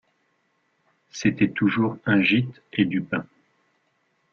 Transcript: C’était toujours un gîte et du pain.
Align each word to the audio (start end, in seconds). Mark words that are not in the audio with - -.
C’était 1.11 1.51
toujours 1.51 1.95
un 2.07 2.23
gîte 2.23 2.63
et 2.73 2.85
du 2.85 3.01
pain. 3.03 3.23